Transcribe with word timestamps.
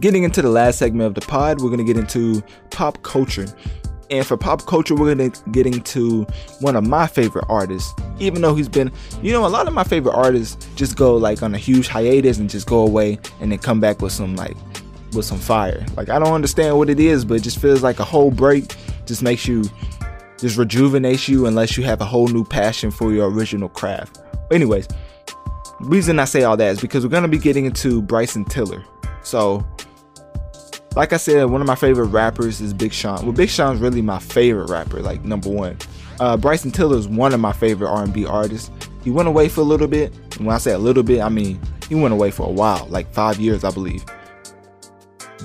getting 0.00 0.24
into 0.24 0.42
the 0.42 0.48
last 0.48 0.78
segment 0.78 1.06
of 1.06 1.14
the 1.14 1.20
pod, 1.20 1.60
we're 1.60 1.70
gonna 1.70 1.84
get 1.84 1.96
into 1.96 2.42
pop 2.70 3.02
culture. 3.02 3.46
And 4.10 4.26
for 4.26 4.36
pop 4.36 4.66
culture, 4.66 4.94
we're 4.94 5.14
gonna 5.14 5.30
get 5.50 5.66
into 5.66 6.24
one 6.60 6.76
of 6.76 6.86
my 6.86 7.06
favorite 7.06 7.46
artists. 7.48 7.94
Even 8.18 8.42
though 8.42 8.54
he's 8.54 8.68
been, 8.68 8.92
you 9.22 9.32
know, 9.32 9.46
a 9.46 9.48
lot 9.48 9.66
of 9.66 9.72
my 9.72 9.84
favorite 9.84 10.14
artists 10.14 10.66
just 10.74 10.96
go 10.96 11.16
like 11.16 11.42
on 11.42 11.54
a 11.54 11.58
huge 11.58 11.88
hiatus 11.88 12.38
and 12.38 12.50
just 12.50 12.66
go 12.66 12.86
away 12.86 13.18
and 13.40 13.50
then 13.50 13.58
come 13.58 13.80
back 13.80 14.02
with 14.02 14.12
some 14.12 14.36
like 14.36 14.56
with 15.14 15.24
some 15.24 15.38
fire. 15.38 15.84
Like 15.96 16.10
I 16.10 16.18
don't 16.18 16.32
understand 16.32 16.76
what 16.76 16.90
it 16.90 17.00
is, 17.00 17.24
but 17.24 17.34
it 17.34 17.42
just 17.42 17.60
feels 17.60 17.82
like 17.82 18.00
a 18.00 18.04
whole 18.04 18.30
break 18.30 18.74
just 19.06 19.22
makes 19.22 19.46
you 19.46 19.64
just 20.38 20.56
rejuvenates 20.56 21.28
you 21.28 21.46
unless 21.46 21.76
you 21.76 21.84
have 21.84 22.00
a 22.00 22.04
whole 22.04 22.28
new 22.28 22.44
passion 22.44 22.90
for 22.90 23.12
your 23.12 23.30
original 23.30 23.68
craft. 23.68 24.20
Anyways, 24.50 24.88
reason 25.80 26.18
I 26.18 26.24
say 26.24 26.42
all 26.42 26.56
that 26.56 26.72
is 26.72 26.80
because 26.80 27.04
we're 27.04 27.10
gonna 27.10 27.28
be 27.28 27.38
getting 27.38 27.64
into 27.64 28.02
Bryson 28.02 28.44
Tiller. 28.44 28.84
So 29.22 29.66
like 30.96 31.12
I 31.12 31.16
said, 31.16 31.44
one 31.46 31.60
of 31.60 31.66
my 31.66 31.74
favorite 31.74 32.06
rappers 32.06 32.60
is 32.60 32.72
Big 32.72 32.92
Sean. 32.92 33.22
Well, 33.22 33.32
Big 33.32 33.48
Sean's 33.48 33.80
really 33.80 34.02
my 34.02 34.18
favorite 34.18 34.70
rapper, 34.70 35.00
like 35.00 35.24
number 35.24 35.48
one. 35.48 35.76
Uh, 36.20 36.36
Bryson 36.36 36.70
Tiller 36.70 36.96
is 36.96 37.08
one 37.08 37.34
of 37.34 37.40
my 37.40 37.52
favorite 37.52 37.88
R&B 37.88 38.26
artists. 38.26 38.70
He 39.02 39.10
went 39.10 39.28
away 39.28 39.48
for 39.48 39.60
a 39.60 39.64
little 39.64 39.88
bit. 39.88 40.14
And 40.36 40.46
when 40.46 40.54
I 40.54 40.58
say 40.58 40.72
a 40.72 40.78
little 40.78 41.02
bit, 41.02 41.20
I 41.20 41.28
mean 41.28 41.60
he 41.88 41.94
went 41.94 42.14
away 42.14 42.30
for 42.30 42.46
a 42.46 42.52
while, 42.52 42.86
like 42.88 43.12
five 43.12 43.38
years, 43.38 43.64
I 43.64 43.70
believe. 43.70 44.04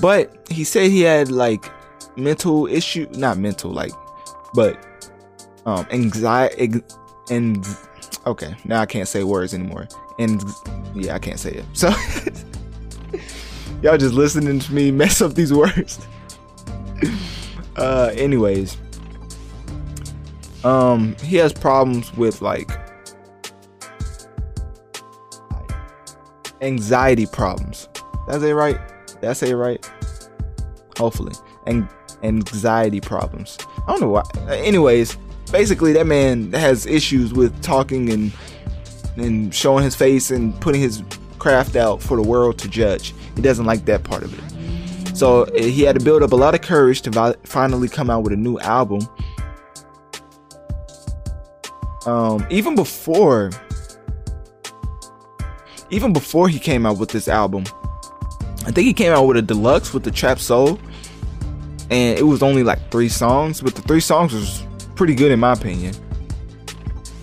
But 0.02 0.48
he 0.50 0.64
said 0.64 0.92
he 0.92 1.02
had 1.02 1.32
like 1.32 1.66
mental 2.16 2.68
issue, 2.68 3.08
not 3.12 3.38
mental, 3.38 3.72
like, 3.72 3.92
but 4.54 4.86
um, 5.66 5.86
anxiety, 5.92 6.82
and 7.30 7.66
okay, 8.26 8.56
now 8.66 8.82
I 8.82 8.86
can't 8.86 9.08
say 9.08 9.24
words 9.24 9.54
anymore. 9.54 9.88
And 10.20 10.44
yeah, 10.96 11.16
I 11.16 11.20
can't 11.20 11.40
say 11.40 11.52
it. 11.52 11.66
So 11.74 11.90
y'all 13.82 13.98
just 13.98 14.14
listening 14.14 14.60
to 14.60 14.74
me 14.74 14.92
mess 14.92 15.22
up 15.22 15.34
these 15.34 15.54
words. 15.54 16.06
uh, 17.76 18.12
anyways, 18.14 18.78
um, 20.64 21.16
he 21.24 21.38
has 21.38 21.54
problems 21.54 22.16
with 22.16 22.42
like 22.42 22.70
anxiety 26.62 27.26
problems. 27.26 27.88
That's 28.28 28.44
it 28.44 28.54
right? 28.54 28.80
That's 29.22 29.42
it 29.44 29.56
right? 29.56 29.90
Hopefully, 30.98 31.34
and 31.66 31.88
anxiety 32.24 33.00
problems. 33.00 33.58
I 33.88 33.92
don't 33.92 34.02
know 34.02 34.10
why. 34.10 34.24
Anyways, 34.50 35.18
basically, 35.52 35.94
that 35.94 36.06
man 36.06 36.52
has 36.54 36.86
issues 36.86 37.34
with 37.34 37.62
talking 37.62 38.10
and 38.10 38.32
and 39.16 39.54
showing 39.54 39.84
his 39.84 39.96
face 39.96 40.32
and 40.32 40.60
putting 40.62 40.82
his 40.82 41.04
craft 41.40 41.76
out 41.76 42.02
for 42.02 42.16
the 42.16 42.28
world 42.28 42.58
to 42.60 42.68
judge. 42.68 43.14
He 43.36 43.42
doesn't 43.42 43.66
like 43.66 43.86
that 43.86 44.04
part 44.04 44.24
of 44.24 44.34
it. 44.38 45.18
So 45.18 45.44
eh, 45.44 45.64
he 45.64 45.84
had 45.84 45.98
to 45.98 46.04
build 46.04 46.24
up 46.24 46.32
a 46.32 46.36
lot 46.36 46.56
of 46.56 46.62
courage 46.62 47.02
to 47.04 47.10
vi- 47.10 47.36
finally 47.44 47.88
come 47.88 48.10
out 48.10 48.24
with 48.24 48.34
a 48.34 48.38
new 48.38 48.60
album. 48.60 49.02
Um, 52.06 52.46
even 52.50 52.76
before, 52.76 53.52
even 55.90 56.14
before 56.14 56.48
he 56.48 56.60
came 56.60 56.86
out 56.86 56.98
with 56.98 57.10
this 57.10 57.28
album, 57.28 57.66
I 58.66 58.72
think 58.72 58.86
he 58.86 58.94
came 58.94 59.12
out 59.12 59.26
with 59.26 59.38
a 59.38 59.42
deluxe 59.42 59.94
with 59.94 60.04
the 60.04 60.12
Trap 60.12 60.40
Soul, 60.40 60.80
and 61.90 62.18
it 62.18 62.24
was 62.24 62.42
only 62.42 62.64
like 62.64 62.92
three 62.92 63.10
songs, 63.10 63.62
but 63.62 63.76
the 63.76 63.82
three 63.82 64.00
songs 64.00 64.34
was 64.34 64.64
pretty 64.96 65.16
good 65.16 65.32
in 65.32 65.40
my 65.40 65.54
opinion. 65.54 65.94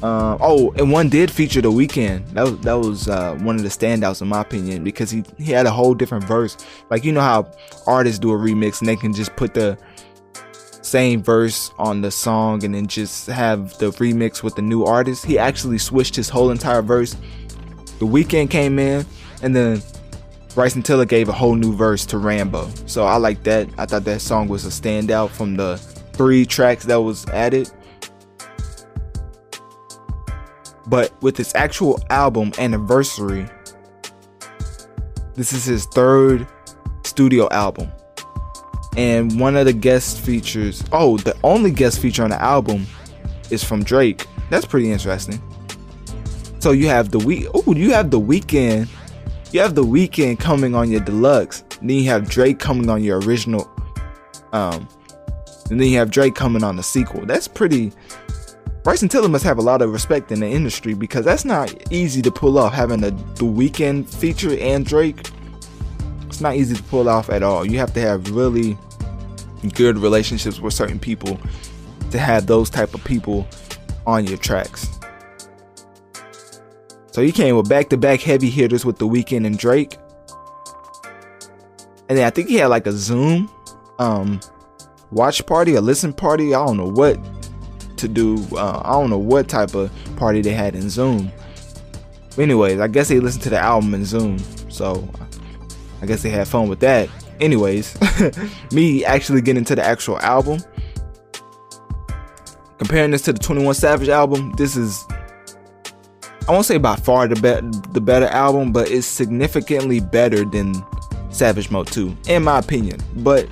Uh, 0.03 0.37
oh, 0.41 0.73
and 0.73 0.93
one 0.93 1.09
did 1.09 1.31
feature 1.31 1.63
the 1.63 1.71
Weeknd. 1.71 2.29
That 2.33 2.43
was 2.45 2.59
that 2.61 2.75
was 2.75 3.09
uh, 3.09 3.35
one 3.41 3.57
of 3.57 3.63
the 3.63 3.69
standouts 3.69 4.21
in 4.21 4.29
my 4.29 4.43
opinion 4.43 4.85
because 4.85 5.11
he 5.11 5.25
he 5.39 5.53
had 5.53 5.67
a 5.67 5.71
whole 5.71 5.95
different 5.95 6.25
verse. 6.25 6.57
Like 6.91 7.05
you 7.05 7.13
know 7.13 7.23
how 7.23 7.51
artists 7.87 8.19
do 8.19 8.31
a 8.33 8.37
remix 8.37 8.81
and 8.81 8.89
they 8.89 8.97
can 8.97 9.15
just 9.15 9.35
put 9.37 9.55
the 9.55 9.79
same 10.83 11.23
verse 11.23 11.73
on 11.79 12.01
the 12.01 12.11
song 12.11 12.63
and 12.65 12.75
then 12.75 12.87
just 12.87 13.27
have 13.27 13.77
the 13.79 13.91
remix 13.93 14.43
with 14.43 14.55
the 14.55 14.63
new 14.63 14.85
artist. 14.85 15.25
He 15.25 15.39
actually 15.39 15.79
switched 15.79 16.15
his 16.15 16.29
whole 16.29 16.51
entire 16.51 16.83
verse. 16.83 17.17
The 17.99 18.07
Weeknd 18.07 18.51
came 18.51 18.79
in 18.79 19.05
and 19.43 19.57
then 19.57 19.83
Bryson 20.55 20.83
Tiller 20.83 21.05
gave 21.05 21.29
a 21.29 21.33
whole 21.33 21.55
new 21.55 21.75
verse 21.75 22.07
to 22.07 22.19
Rambo. 22.19 22.71
So 22.87 23.05
I 23.05 23.17
like 23.17 23.43
that. 23.45 23.69
I 23.79 23.87
thought 23.87 24.05
that 24.05 24.21
song 24.21 24.49
was 24.49 24.65
a 24.65 24.69
standout 24.69 25.31
from 25.31 25.57
the 25.57 25.77
three 26.13 26.47
tracks 26.47 26.85
that 26.85 27.01
was 27.01 27.27
added. 27.29 27.71
But 30.87 31.21
with 31.23 31.37
his 31.37 31.55
actual 31.55 32.01
album 32.11 32.53
anniversary, 32.59 33.49
this 35.35 35.53
is 35.53 35.65
his 35.65 35.87
third 35.87 36.47
studio 37.05 37.49
album. 37.51 37.91
And 38.97 39.39
one 39.39 39.57
of 39.57 39.67
the 39.67 39.73
guest 39.73 40.21
features, 40.21 40.83
oh, 40.93 41.19
the 41.19 41.37
only 41.45 41.71
guest 41.71 42.01
feature 42.01 42.25
on 42.25 42.31
the 42.31 42.41
album 42.41 42.87
is 43.51 43.63
from 43.63 43.83
Drake. 43.83 44.27
That's 44.49 44.65
pretty 44.65 44.91
interesting. 44.91 45.43
So 46.61 46.73
you 46.73 46.89
have 46.89 47.11
the 47.11 47.19
week, 47.19 47.47
oh, 47.53 47.75
you 47.75 47.93
have 47.93 48.11
the 48.11 48.21
Weeknd, 48.21 48.89
you 49.53 49.61
have 49.61 49.75
the 49.75 49.85
Weeknd 49.85 50.41
coming 50.41 50.75
on 50.75 50.91
your 50.91 51.01
deluxe. 51.01 51.63
Then 51.81 51.91
you 51.91 52.05
have 52.11 52.29
Drake 52.29 52.59
coming 52.59 52.89
on 52.89 53.05
your 53.05 53.21
original, 53.21 53.71
um, 54.53 54.89
and 55.71 55.79
then 55.81 55.89
you 55.89 55.99
have 55.99 56.11
Drake 56.11 56.35
coming 56.35 56.65
on 56.65 56.77
the 56.77 56.83
sequel. 56.83 57.27
That's 57.27 57.47
pretty 57.47 57.93
Bryson 58.87 59.09
Tiller 59.09 59.29
must 59.29 59.43
have 59.43 59.59
a 59.59 59.63
lot 59.63 59.83
of 59.83 59.93
respect 59.93 60.31
in 60.31 60.39
the 60.39 60.47
industry 60.47 60.95
because 60.95 61.25
that's 61.25 61.45
not 61.45 61.93
easy 61.93 62.23
to 62.23 62.31
pull 62.31 62.57
off 62.57 62.73
having 62.73 63.03
a 63.03 63.11
the 63.11 63.43
Weeknd 63.43 64.09
feature 64.09 64.57
and 64.61 64.87
Drake. 64.87 65.29
It's 66.29 66.41
not 66.41 66.55
easy 66.55 66.77
to 66.77 66.83
pull 66.85 67.09
off 67.09 67.29
at 67.29 67.43
all. 67.43 67.67
You 67.67 67.79
have 67.79 67.93
to 67.95 68.01
have 68.01 68.31
really 68.31 68.79
good 69.75 69.99
relationships 69.99 70.61
with 70.61 70.73
certain 70.73 71.01
people 71.01 71.37
to 72.13 72.19
have 72.21 72.47
those 72.47 72.71
type 72.71 72.95
of 72.95 73.03
people 73.03 73.45
on 74.07 74.25
your 74.25 74.39
tracks. 74.39 74.89
So 77.11 77.23
he 77.23 77.33
came 77.33 77.57
with 77.57 77.69
back-to-back 77.69 78.21
heavy 78.21 78.51
hitters 78.51 78.85
with 78.85 78.99
the 78.99 79.09
Weeknd 79.09 79.47
and 79.47 79.59
Drake. 79.59 79.99
And 82.09 82.17
then 82.17 82.25
I 82.25 82.31
think 82.31 82.49
he 82.49 82.55
had 82.55 82.69
like 82.69 82.87
a 82.87 82.93
Zoom 82.93 83.51
um 83.99 84.39
watch 85.11 85.45
party, 85.45 85.75
a 85.75 85.81
listen 85.81 86.13
party. 86.13 86.55
I 86.55 86.65
don't 86.65 86.77
know 86.77 86.87
what 86.87 87.19
to 87.99 88.09
do. 88.09 88.37
Uh, 88.53 88.83
I 88.85 88.93
don't 88.93 89.11
know 89.11 89.19
what 89.19 89.49
type 89.49 89.75
of 89.75 89.91
party 90.17 90.43
they 90.43 90.53
had 90.53 90.75
in 90.75 90.89
Zoom. 90.91 91.31
anyways, 92.39 92.81
I 92.81 92.89
guess 92.89 93.09
they 93.09 93.21
listened 93.21 93.45
to 93.45 93.51
the 93.51 93.59
album 93.59 93.95
in 93.95 94.05
Zoom, 94.05 94.39
so 94.69 95.09
I 96.03 96.07
guess 96.07 96.23
they 96.23 96.31
had 96.31 96.49
fun 96.49 96.69
with 96.69 96.81
that. 96.81 97.09
Anyways, 97.41 97.97
me 98.73 99.05
actually 99.05 99.43
getting 99.43 99.65
to 99.65 99.75
the 99.75 99.85
actual 99.85 100.19
album, 100.21 100.61
comparing 102.79 103.11
this 103.11 103.23
to 103.23 103.33
the 103.33 103.39
21 103.39 103.75
Savage 103.75 104.09
album, 104.09 104.53
this 104.57 104.77
is 104.77 105.05
I 106.49 106.53
won't 106.53 106.65
say 106.65 106.79
by 106.79 106.95
far 106.97 107.27
the 107.27 107.35
be- 107.35 107.93
the 107.93 108.01
better 108.01 108.27
album, 108.27 108.73
but 108.73 108.91
it's 108.91 109.07
significantly 109.07 109.99
better 109.99 110.45
than 110.45 110.75
Savage 111.31 111.71
Mode 111.71 111.89
2, 111.89 112.17
in 112.29 112.45
my 112.45 112.59
opinion. 112.59 113.01
But 113.17 113.49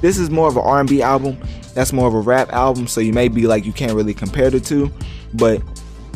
this 0.00 0.16
is 0.16 0.30
more 0.30 0.46
of 0.48 0.56
an 0.56 0.62
R&B 0.64 1.02
album. 1.02 1.38
That's 1.76 1.92
more 1.92 2.08
of 2.08 2.14
a 2.14 2.20
rap 2.20 2.54
album, 2.54 2.86
so 2.86 3.02
you 3.02 3.12
may 3.12 3.28
be 3.28 3.46
like 3.46 3.66
you 3.66 3.72
can't 3.74 3.92
really 3.92 4.14
compare 4.14 4.48
the 4.48 4.58
two. 4.58 4.90
But 5.34 5.62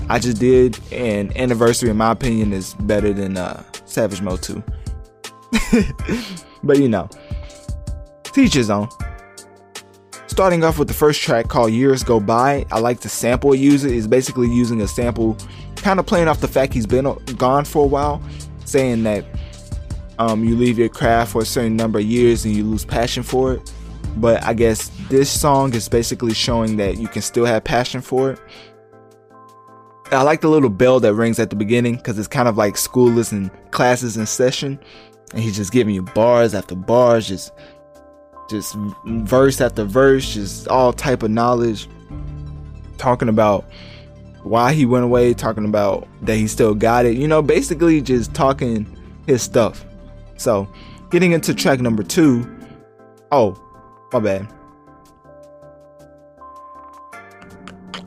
I 0.08 0.18
just 0.18 0.38
did, 0.38 0.80
and 0.90 1.36
Anniversary, 1.36 1.90
in 1.90 1.98
my 1.98 2.12
opinion, 2.12 2.54
is 2.54 2.72
better 2.80 3.12
than 3.12 3.36
uh, 3.36 3.62
Savage 3.84 4.22
Mode 4.22 4.42
2. 4.42 4.64
but 6.62 6.78
you 6.78 6.88
know, 6.88 7.10
teach 8.24 8.54
his 8.54 8.70
own. 8.70 8.88
Starting 10.28 10.64
off 10.64 10.78
with 10.78 10.88
the 10.88 10.94
first 10.94 11.20
track 11.20 11.48
called 11.48 11.72
Years 11.72 12.02
Go 12.02 12.20
By, 12.20 12.64
I 12.72 12.78
like 12.78 13.00
the 13.00 13.10
sample 13.10 13.54
use 13.54 13.84
it. 13.84 13.94
It's 13.94 14.06
basically 14.06 14.48
using 14.48 14.80
a 14.80 14.88
sample, 14.88 15.36
kind 15.76 16.00
of 16.00 16.06
playing 16.06 16.28
off 16.28 16.40
the 16.40 16.48
fact 16.48 16.72
he's 16.72 16.86
been 16.86 17.04
gone 17.36 17.66
for 17.66 17.84
a 17.84 17.86
while, 17.86 18.22
saying 18.64 19.02
that 19.02 19.26
um, 20.18 20.42
you 20.42 20.56
leave 20.56 20.78
your 20.78 20.88
craft 20.88 21.32
for 21.32 21.42
a 21.42 21.44
certain 21.44 21.76
number 21.76 21.98
of 21.98 22.06
years 22.06 22.46
and 22.46 22.56
you 22.56 22.64
lose 22.64 22.86
passion 22.86 23.22
for 23.22 23.52
it. 23.52 23.69
But 24.16 24.42
I 24.44 24.54
guess 24.54 24.90
this 25.08 25.30
song 25.30 25.74
is 25.74 25.88
basically 25.88 26.34
showing 26.34 26.76
that 26.76 26.98
you 26.98 27.08
can 27.08 27.22
still 27.22 27.44
have 27.44 27.64
passion 27.64 28.00
for 28.00 28.32
it. 28.32 28.40
I 30.12 30.22
like 30.22 30.40
the 30.40 30.48
little 30.48 30.70
bell 30.70 30.98
that 31.00 31.14
rings 31.14 31.38
at 31.38 31.50
the 31.50 31.56
beginning 31.56 31.96
because 31.96 32.18
it's 32.18 32.28
kind 32.28 32.48
of 32.48 32.56
like 32.56 32.76
school 32.76 33.16
and 33.30 33.50
classes 33.70 34.16
in 34.16 34.26
session, 34.26 34.80
and 35.32 35.40
he's 35.40 35.56
just 35.56 35.72
giving 35.72 35.94
you 35.94 36.02
bars 36.02 36.54
after 36.54 36.74
bars, 36.74 37.28
just 37.28 37.52
just 38.50 38.74
verse 39.06 39.60
after 39.60 39.84
verse, 39.84 40.34
just 40.34 40.66
all 40.66 40.92
type 40.92 41.22
of 41.22 41.30
knowledge, 41.30 41.88
talking 42.98 43.28
about 43.28 43.70
why 44.42 44.72
he 44.72 44.84
went 44.84 45.04
away, 45.04 45.32
talking 45.32 45.64
about 45.64 46.08
that 46.22 46.36
he 46.36 46.48
still 46.48 46.74
got 46.74 47.06
it, 47.06 47.16
you 47.16 47.28
know, 47.28 47.42
basically 47.42 48.00
just 48.00 48.34
talking 48.34 48.86
his 49.26 49.42
stuff. 49.42 49.84
So, 50.36 50.68
getting 51.10 51.32
into 51.32 51.54
track 51.54 51.80
number 51.80 52.02
two. 52.02 52.48
Oh, 53.30 53.56
bad. 54.18 54.48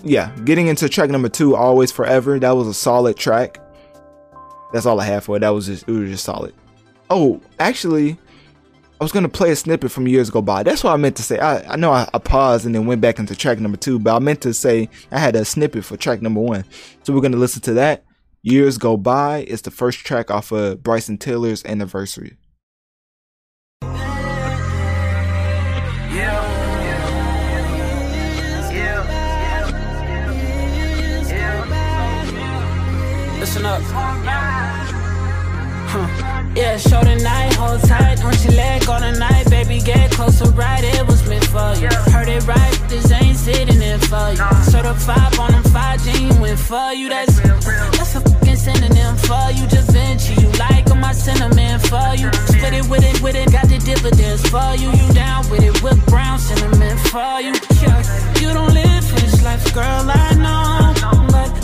Yeah, 0.03 0.35
getting 0.44 0.67
into 0.67 0.89
track 0.89 1.09
number 1.09 1.29
two, 1.29 1.55
Always 1.55 1.91
Forever. 1.91 2.38
That 2.38 2.51
was 2.51 2.67
a 2.67 2.73
solid 2.73 3.15
track. 3.15 3.59
That's 4.73 4.85
all 4.85 5.00
I 5.00 5.05
have 5.05 5.23
for 5.23 5.38
it. 5.38 5.39
That 5.39 5.50
was 5.50 5.67
just 5.67 5.88
it 5.88 5.91
was 5.91 6.09
just 6.09 6.25
solid. 6.25 6.53
Oh, 7.09 7.39
actually, 7.59 8.17
I 9.00 9.03
was 9.03 9.11
gonna 9.11 9.29
play 9.29 9.51
a 9.51 9.55
snippet 9.55 9.91
from 9.91 10.07
years 10.07 10.29
go 10.29 10.41
by. 10.41 10.63
That's 10.63 10.83
what 10.83 10.91
I 10.94 10.97
meant 10.97 11.15
to 11.17 11.23
say. 11.23 11.39
I, 11.39 11.73
I 11.73 11.75
know 11.77 11.91
I, 11.91 12.09
I, 12.13 12.17
paused 12.17 12.65
and 12.65 12.73
then 12.75 12.85
went 12.85 13.00
back 13.00 13.19
into 13.19 13.35
track 13.35 13.59
number 13.59 13.77
two, 13.77 13.97
but 13.97 14.15
I 14.15 14.19
meant 14.19 14.41
to 14.41 14.53
say 14.53 14.89
I 15.11 15.19
had 15.19 15.35
a 15.35 15.45
snippet 15.45 15.85
for 15.85 15.95
track 15.95 16.21
number 16.21 16.41
one. 16.41 16.65
So 17.03 17.13
we're 17.13 17.21
gonna 17.21 17.38
listen 17.38 17.61
to 17.63 17.73
that. 17.75 18.03
Years 18.41 18.77
go 18.77 18.97
by. 18.97 19.45
It's 19.47 19.61
the 19.61 19.71
first 19.71 20.00
track 20.00 20.29
off 20.29 20.51
of 20.51 20.83
Bryson 20.83 21.17
Tiller's 21.17 21.63
anniversary. 21.63 22.35
Listen 33.43 33.65
up. 33.65 33.81
Huh. 35.91 36.07
Yeah, 36.55 36.77
show 36.77 37.03
the 37.03 37.17
night, 37.21 37.53
hold 37.55 37.81
tight. 37.81 38.19
Don't 38.19 38.39
you 38.45 38.51
let 38.55 38.85
go 38.85 38.97
tonight, 38.97 39.49
baby. 39.49 39.81
Get 39.81 40.11
closer, 40.11 40.49
right? 40.51 40.81
It 40.81 41.05
was 41.05 41.27
meant 41.27 41.43
for 41.51 41.75
you. 41.75 41.91
Heard 42.13 42.29
it 42.29 42.47
right, 42.47 42.71
this 42.87 43.11
ain't 43.11 43.35
sitting 43.35 43.81
in 43.81 43.99
for 43.99 44.31
you. 44.31 44.47
Certified 44.63 45.37
on 45.37 45.51
them 45.51 45.63
5G, 45.75 46.39
went 46.39 46.57
for 46.57 46.93
you. 46.93 47.09
That's 47.09 47.37
that's 47.97 48.15
a 48.15 48.21
fucking 48.21 48.55
synonym 48.55 49.17
for 49.17 49.51
you. 49.51 49.67
Da 49.67 49.81
Vinci, 49.91 50.39
you 50.41 50.49
like 50.53 50.89
on 50.89 51.01
my 51.01 51.11
cinnamon 51.11 51.79
for 51.79 52.15
you. 52.15 52.31
Split 52.47 52.73
it 52.73 52.87
with 52.87 53.03
it, 53.03 53.21
with 53.21 53.35
it, 53.35 53.51
got 53.51 53.67
the 53.67 53.77
dividends 53.77 54.47
for 54.47 54.71
you. 54.79 54.87
You 54.87 55.13
down 55.13 55.43
with 55.51 55.63
it, 55.63 55.83
with 55.83 55.99
brown 56.07 56.39
cinnamon 56.39 56.97
for 57.11 57.41
you. 57.41 57.51
Yeah, 57.83 57.99
you 58.39 58.53
don't 58.53 58.73
live 58.73 59.03
for 59.03 59.19
this 59.19 59.43
life, 59.43 59.73
girl, 59.73 60.07
I 60.07 60.31
know. 60.39 61.27
But 61.27 61.62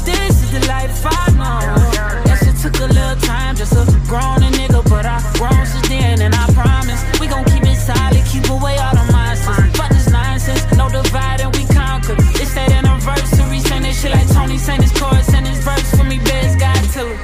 the 0.51 0.67
life 0.67 1.01
I 1.05 1.31
know. 1.31 2.19
Took 2.59 2.75
a 2.81 2.87
little 2.87 3.15
time 3.21 3.55
just 3.55 3.71
a 3.71 3.77
nigga 3.79 4.83
but 4.89 5.05
I 5.05 5.21
grown 5.37 5.65
since 5.65 5.87
then, 5.87 6.19
and 6.19 6.35
I 6.35 6.45
promise 6.51 7.01
we 7.21 7.27
gon' 7.27 7.45
keep 7.45 7.63
it 7.63 7.77
solid, 7.77 8.21
keep 8.25 8.49
away 8.49 8.77
all 8.77 8.91
the 8.91 9.09
monsters. 9.13 9.77
Fuck 9.77 9.87
this 9.87 10.09
nonsense, 10.09 10.75
no 10.75 10.89
divide 10.89 11.39
and 11.39 11.55
we 11.55 11.63
conquer. 11.73 12.15
It's 12.35 12.53
that 12.55 12.69
anniversary, 12.69 13.59
saying 13.59 13.83
this 13.83 14.01
shit 14.01 14.11
like 14.11 14.27
Tony 14.33 14.57
saying 14.57 14.81
his 14.81 14.91
chorus 14.91 15.33
and 15.33 15.47
his 15.47 15.63
verse 15.63 15.89
for 15.95 16.03
me, 16.03 16.17
best 16.17 16.59
God 16.59 16.83
too. 16.91 17.15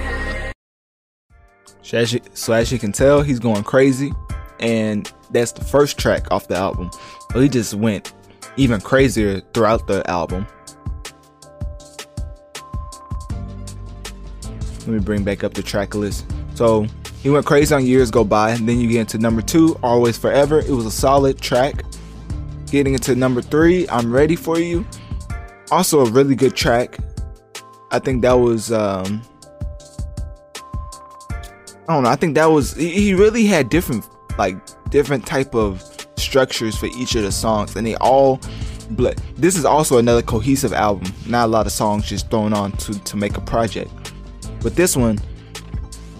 So 1.83 2.54
as, 2.54 2.72
you, 2.72 2.80
can 2.80 2.94
tell, 2.94 3.22
he's 3.22 3.39
going 3.39 3.63
crazy, 3.63 4.13
and 4.62 5.12
that's 5.31 5.51
the 5.51 5.66
first 5.66 5.98
track 5.98 6.31
off 6.31 6.48
the 6.48 6.56
album. 6.56 6.92
So 7.33 7.42
he 7.42 7.50
just 7.50 7.74
went 7.74 8.13
even 8.56 8.80
crazier 8.80 9.42
throughout 9.54 9.86
the 9.88 10.10
album. 10.10 10.48
Let 14.85 14.93
me 14.93 14.99
bring 14.99 15.23
back 15.23 15.43
up 15.43 15.53
the 15.53 15.63
track 15.63 15.95
list. 15.95 16.25
So 16.53 16.85
he 17.23 17.29
went 17.29 17.45
crazy 17.45 17.73
on 17.73 17.85
Years 17.85 18.11
Go 18.11 18.23
By. 18.23 18.51
And 18.51 18.69
then 18.69 18.79
you 18.79 18.87
get 18.87 18.99
into 19.01 19.17
number 19.17 19.41
two, 19.41 19.79
Always 19.81 20.17
Forever. 20.17 20.59
It 20.59 20.69
was 20.69 20.85
a 20.85 20.91
solid 20.91 21.41
track. 21.41 21.83
Getting 22.67 22.93
into 22.93 23.15
number 23.15 23.41
three, 23.41 23.87
I'm 23.89 24.11
Ready 24.11 24.35
For 24.35 24.59
You. 24.59 24.85
Also 25.71 26.05
a 26.05 26.09
really 26.09 26.35
good 26.35 26.55
track. 26.55 26.97
I 27.91 27.99
think 27.99 28.21
that 28.21 28.33
was 28.33 28.71
um 28.71 29.21
I 31.88 31.93
don't 31.93 32.03
know, 32.03 32.09
I 32.09 32.15
think 32.15 32.35
that 32.35 32.45
was 32.45 32.73
he 32.75 33.13
really 33.13 33.45
had 33.45 33.69
different 33.69 34.07
like 34.38 34.55
different 34.89 35.25
type 35.25 35.55
of 35.55 35.83
structures 36.17 36.75
for 36.75 36.88
each 36.97 37.15
of 37.15 37.23
the 37.23 37.31
songs 37.31 37.75
and 37.75 37.85
they 37.85 37.95
all 37.95 38.39
but 38.91 39.19
this 39.35 39.55
is 39.55 39.65
also 39.65 39.97
another 39.97 40.21
cohesive 40.21 40.73
album 40.73 41.11
not 41.27 41.45
a 41.45 41.47
lot 41.47 41.65
of 41.65 41.71
songs 41.71 42.07
just 42.07 42.29
thrown 42.29 42.53
on 42.53 42.71
to, 42.73 42.97
to 43.03 43.17
make 43.17 43.38
a 43.38 43.41
project 43.41 43.91
but 44.65 44.75
this 44.75 44.97
one 44.97 45.19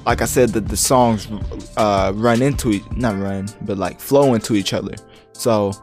like 0.06 0.22
I 0.22 0.26
said, 0.26 0.50
the 0.50 0.78
songs 0.78 1.28
uh, 1.78 2.12
run 2.16 2.42
into 2.42 2.70
each, 2.70 2.92
not 2.92 3.18
run, 3.18 3.50
but 3.62 3.78
like 3.78 4.00
flow 4.00 4.36
into 4.36 4.54
each 4.54 4.74
other. 4.74 4.94
So 5.34 5.74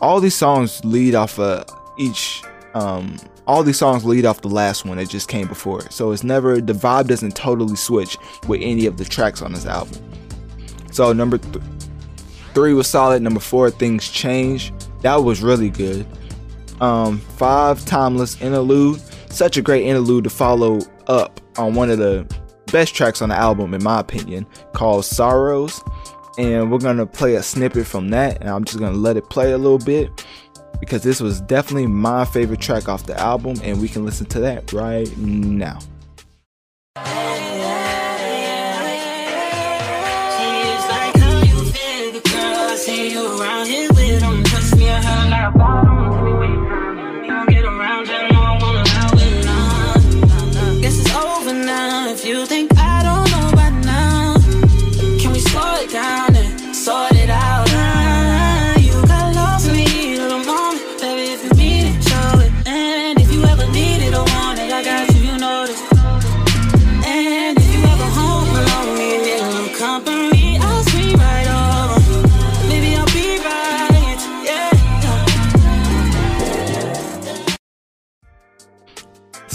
all 0.00 0.20
these 0.20 0.34
songs 0.34 0.84
lead 0.84 1.14
off 1.14 1.38
of 1.38 1.64
each. 1.98 2.42
Um, 2.74 3.16
all 3.46 3.62
these 3.62 3.78
songs 3.78 4.04
lead 4.04 4.26
off 4.26 4.42
the 4.42 4.48
last 4.48 4.84
one 4.84 4.98
that 4.98 5.08
just 5.08 5.28
came 5.28 5.46
before 5.46 5.84
it. 5.84 5.92
So 5.92 6.10
it's 6.10 6.24
never 6.24 6.60
the 6.60 6.72
vibe 6.72 7.06
doesn't 7.06 7.34
totally 7.36 7.76
switch 7.76 8.16
with 8.46 8.60
any 8.62 8.86
of 8.86 8.96
the 8.96 9.04
tracks 9.04 9.40
on 9.40 9.52
this 9.52 9.64
album. 9.64 10.02
So 10.90 11.12
number 11.12 11.38
th- 11.38 11.64
three 12.54 12.74
was 12.74 12.88
solid. 12.88 13.22
Number 13.22 13.40
four, 13.40 13.70
things 13.70 14.10
change. 14.10 14.72
That 15.02 15.16
was 15.16 15.42
really 15.42 15.70
good. 15.70 16.04
Um, 16.80 17.18
five, 17.18 17.84
timeless 17.86 18.40
interlude. 18.42 19.00
Such 19.30 19.56
a 19.56 19.62
great 19.62 19.86
interlude 19.86 20.24
to 20.24 20.30
follow 20.30 20.80
up 21.06 21.40
on 21.58 21.74
one 21.74 21.90
of 21.90 21.98
the 21.98 22.26
best 22.72 22.94
tracks 22.94 23.20
on 23.20 23.28
the 23.28 23.34
album, 23.34 23.74
in 23.74 23.82
my 23.82 24.00
opinion, 24.00 24.46
called 24.72 25.04
Sorrows. 25.04 25.82
And 26.38 26.70
we're 26.70 26.78
gonna 26.78 27.06
play 27.06 27.34
a 27.34 27.42
snippet 27.42 27.86
from 27.86 28.10
that, 28.10 28.40
and 28.40 28.48
I'm 28.48 28.64
just 28.64 28.78
gonna 28.78 28.96
let 28.96 29.16
it 29.16 29.28
play 29.28 29.52
a 29.52 29.58
little 29.58 29.78
bit 29.78 30.24
because 30.78 31.02
this 31.02 31.20
was 31.20 31.40
definitely 31.40 31.88
my 31.88 32.24
favorite 32.24 32.60
track 32.60 32.88
off 32.88 33.06
the 33.06 33.18
album, 33.18 33.56
and 33.64 33.80
we 33.80 33.88
can 33.88 34.04
listen 34.04 34.26
to 34.26 34.40
that 34.40 34.72
right 34.72 35.14
now. 35.18 35.80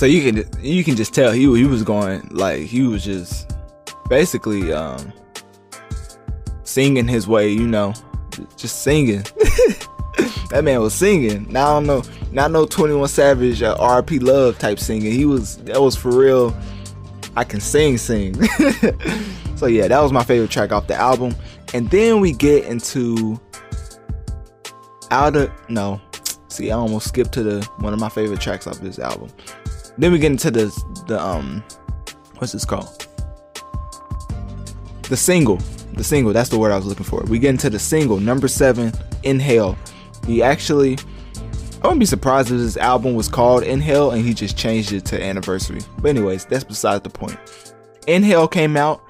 So 0.03 0.07
you 0.07 0.33
can 0.33 0.45
you 0.61 0.83
can 0.83 0.97
just 0.97 1.13
tell 1.13 1.31
he 1.31 1.43
he 1.55 1.63
was 1.63 1.81
going 1.81 2.27
like 2.27 2.63
he 2.63 2.81
was 2.81 3.05
just 3.05 3.53
basically 4.09 4.73
um 4.73 5.13
singing 6.65 7.07
his 7.07 7.25
way, 7.25 7.47
you 7.47 7.65
know, 7.65 7.93
just 8.57 8.81
singing. 8.81 9.21
that 10.49 10.59
man 10.61 10.81
was 10.81 10.93
singing. 10.93 11.49
Now 11.49 11.67
I 11.67 11.73
don't 11.75 11.85
know, 11.85 12.03
not 12.33 12.51
no 12.51 12.65
Twenty 12.65 12.95
One 12.95 13.07
Savage 13.07 13.63
uh, 13.63 13.77
RP 13.77 14.21
Love 14.21 14.59
type 14.59 14.77
singing. 14.77 15.13
He 15.13 15.23
was 15.23 15.55
that 15.59 15.81
was 15.81 15.95
for 15.95 16.11
real. 16.11 16.53
I 17.37 17.45
can 17.45 17.61
sing, 17.61 17.97
sing. 17.97 18.33
so 19.55 19.67
yeah, 19.67 19.87
that 19.87 20.01
was 20.01 20.11
my 20.11 20.25
favorite 20.25 20.51
track 20.51 20.73
off 20.73 20.87
the 20.87 20.95
album. 20.95 21.33
And 21.73 21.89
then 21.89 22.19
we 22.19 22.33
get 22.33 22.65
into 22.65 23.39
out 25.11 25.37
of 25.37 25.49
no. 25.69 26.01
See, 26.49 26.71
I 26.71 26.75
almost 26.75 27.07
skipped 27.07 27.31
to 27.35 27.43
the 27.43 27.63
one 27.77 27.93
of 27.93 28.01
my 28.01 28.09
favorite 28.09 28.41
tracks 28.41 28.67
off 28.67 28.81
this 28.81 28.99
album. 28.99 29.29
Then 29.97 30.11
we 30.11 30.19
get 30.19 30.31
into 30.31 30.51
the 30.51 30.65
the 31.07 31.21
um 31.21 31.63
what's 32.37 32.53
this 32.53 32.65
called? 32.65 33.07
The 35.03 35.17
single. 35.17 35.57
The 35.93 36.03
single, 36.03 36.33
that's 36.33 36.49
the 36.49 36.57
word 36.57 36.71
I 36.71 36.75
was 36.75 36.87
looking 36.87 37.05
for. 37.05 37.21
We 37.25 37.37
get 37.37 37.51
into 37.51 37.69
the 37.69 37.77
single, 37.77 38.19
number 38.19 38.47
seven, 38.47 38.91
Inhale. 39.21 39.77
He 40.25 40.41
actually 40.41 40.97
I 41.83 41.87
wouldn't 41.87 41.99
be 41.99 42.05
surprised 42.05 42.49
if 42.49 42.57
this 42.57 42.77
album 42.77 43.13
was 43.13 43.27
called 43.27 43.63
Inhale 43.63 44.11
and 44.11 44.23
he 44.23 44.33
just 44.33 44.57
changed 44.57 44.93
it 44.93 45.03
to 45.05 45.21
anniversary. 45.21 45.81
But 45.99 46.09
anyways, 46.09 46.45
that's 46.45 46.63
beside 46.63 47.03
the 47.03 47.09
point. 47.09 47.37
Inhale 48.07 48.47
came 48.47 48.77
out. 48.77 49.03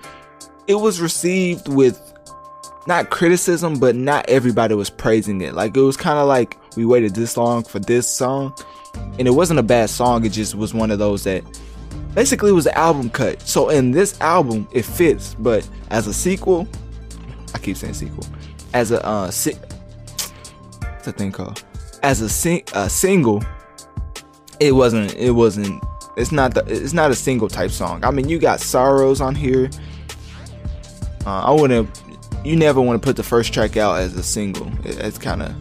It 0.65 0.75
was 0.75 0.99
received 0.99 1.67
with 1.67 2.01
not 2.87 3.11
criticism, 3.11 3.79
but 3.79 3.95
not 3.95 4.27
everybody 4.27 4.73
was 4.73 4.89
praising 4.89 5.41
it. 5.41 5.53
Like 5.53 5.77
it 5.77 5.81
was 5.81 5.95
kind 5.95 6.17
of 6.17 6.27
like 6.27 6.57
we 6.75 6.83
waited 6.83 7.13
this 7.13 7.37
long 7.37 7.63
for 7.63 7.77
this 7.77 8.09
song 8.09 8.55
and 8.95 9.27
it 9.27 9.31
wasn't 9.31 9.59
a 9.59 9.63
bad 9.63 9.89
song. 9.89 10.25
It 10.25 10.31
just 10.31 10.55
was 10.55 10.73
one 10.73 10.91
of 10.91 10.99
those 10.99 11.23
that 11.23 11.43
basically 12.13 12.51
was 12.51 12.65
an 12.65 12.73
album 12.73 13.09
cut. 13.09 13.41
So 13.41 13.69
in 13.69 13.91
this 13.91 14.19
album, 14.21 14.67
it 14.71 14.85
fits, 14.85 15.35
but 15.39 15.67
as 15.89 16.07
a 16.07 16.13
sequel, 16.13 16.67
I 17.53 17.59
keep 17.59 17.77
saying 17.77 17.93
sequel, 17.93 18.25
as 18.73 18.91
a 18.91 19.05
uh, 19.05 19.29
si- 19.31 19.53
what's 19.53 21.05
that 21.05 21.17
thing 21.17 21.31
called? 21.31 21.63
As 22.01 22.21
a, 22.21 22.29
sing- 22.29 22.63
a 22.73 22.89
single, 22.89 23.43
it 24.59 24.73
wasn't. 24.73 25.15
It 25.15 25.31
wasn't. 25.31 25.83
It's 26.17 26.31
not 26.31 26.53
the. 26.53 26.63
It's 26.67 26.93
not 26.93 27.11
a 27.11 27.15
single 27.15 27.47
type 27.47 27.71
song. 27.71 28.03
I 28.03 28.11
mean, 28.11 28.29
you 28.29 28.39
got 28.39 28.59
sorrows 28.59 29.21
on 29.21 29.35
here. 29.35 29.69
Uh, 31.25 31.43
I 31.43 31.51
wouldn't. 31.51 32.01
You 32.43 32.55
never 32.55 32.81
want 32.81 33.01
to 33.01 33.05
put 33.05 33.15
the 33.15 33.23
first 33.23 33.53
track 33.53 33.77
out 33.77 33.99
as 33.99 34.15
a 34.15 34.23
single. 34.23 34.67
It, 34.85 34.99
it's 34.99 35.17
kind 35.17 35.41
of. 35.41 35.55